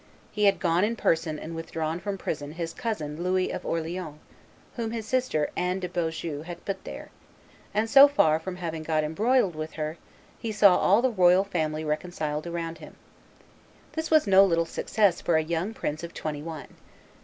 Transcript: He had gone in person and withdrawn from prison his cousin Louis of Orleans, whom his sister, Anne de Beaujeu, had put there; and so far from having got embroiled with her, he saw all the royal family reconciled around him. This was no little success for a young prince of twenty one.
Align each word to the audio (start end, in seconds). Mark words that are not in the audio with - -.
He 0.31 0.45
had 0.45 0.59
gone 0.59 0.83
in 0.83 0.95
person 0.95 1.37
and 1.37 1.53
withdrawn 1.55 1.99
from 1.99 2.17
prison 2.17 2.53
his 2.53 2.73
cousin 2.73 3.21
Louis 3.21 3.51
of 3.51 3.63
Orleans, 3.63 4.17
whom 4.75 4.89
his 4.89 5.05
sister, 5.07 5.51
Anne 5.55 5.79
de 5.79 5.87
Beaujeu, 5.87 6.41
had 6.41 6.65
put 6.65 6.85
there; 6.85 7.11
and 7.71 7.87
so 7.87 8.07
far 8.07 8.39
from 8.39 8.55
having 8.55 8.81
got 8.81 9.03
embroiled 9.03 9.53
with 9.55 9.73
her, 9.73 9.99
he 10.39 10.51
saw 10.51 10.75
all 10.77 11.03
the 11.03 11.11
royal 11.11 11.43
family 11.43 11.85
reconciled 11.85 12.47
around 12.47 12.79
him. 12.79 12.95
This 13.93 14.09
was 14.09 14.25
no 14.25 14.43
little 14.43 14.65
success 14.65 15.21
for 15.21 15.37
a 15.37 15.43
young 15.43 15.71
prince 15.71 16.01
of 16.01 16.15
twenty 16.15 16.41
one. 16.41 16.69